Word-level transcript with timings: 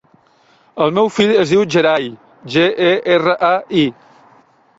El 0.85 0.95
meu 0.97 1.11
fill 1.17 1.33
es 1.41 1.53
diu 1.55 1.65
Gerai: 1.75 2.07
ge, 2.55 2.65
e, 2.87 2.89
erra, 3.19 3.37
a, 3.53 3.53
i. 3.85 3.87